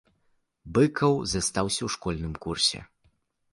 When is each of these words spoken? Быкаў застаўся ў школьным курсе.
Быкаў 0.77 1.13
застаўся 1.35 1.77
ў 1.83 1.89
школьным 1.99 2.33
курсе. 2.49 2.79